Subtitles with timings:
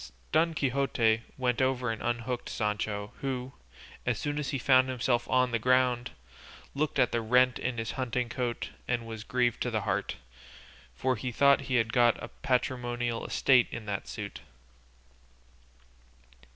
[0.31, 3.51] Don Quixote went over and unhooked Sancho, who,
[4.03, 6.09] as soon as he found himself on the ground,
[6.73, 10.15] looked at the rent in his huntingcoat and was grieved to the heart,
[10.95, 14.39] for he thought he had got a patrimonial estate in that suit.